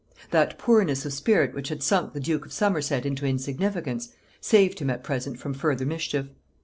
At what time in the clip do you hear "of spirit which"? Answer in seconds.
1.05-1.69